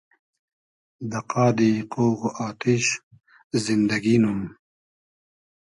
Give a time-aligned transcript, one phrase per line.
[1.11, 2.85] دۂ قادی قۉغ و آتیش
[3.63, 4.41] زیندئگی نوم